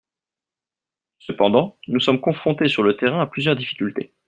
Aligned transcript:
Cependant, 1.19 1.77
nous 1.87 1.99
sommes 1.99 2.21
confrontés 2.21 2.67
sur 2.69 2.81
le 2.81 2.97
terrain 2.97 3.21
à 3.21 3.27
plusieurs 3.27 3.55
difficultés. 3.55 4.15